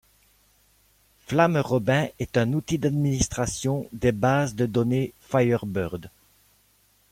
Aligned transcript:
FlameRobin 1.27 2.07
est 2.17 2.35
un 2.35 2.53
outil 2.53 2.79
d'administration 2.79 3.85
des 3.93 4.11
bases 4.11 4.55
de 4.55 4.65
données 4.65 5.13
Firebird. 5.19 6.09